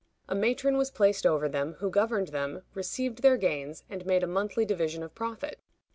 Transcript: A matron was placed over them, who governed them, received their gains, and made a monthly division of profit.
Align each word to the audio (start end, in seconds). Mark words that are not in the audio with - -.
A 0.27 0.33
matron 0.33 0.77
was 0.77 0.89
placed 0.89 1.27
over 1.27 1.47
them, 1.47 1.73
who 1.73 1.91
governed 1.91 2.29
them, 2.29 2.63
received 2.73 3.21
their 3.21 3.37
gains, 3.37 3.83
and 3.87 4.03
made 4.03 4.23
a 4.23 4.27
monthly 4.27 4.65
division 4.65 5.03
of 5.03 5.13
profit. 5.13 5.59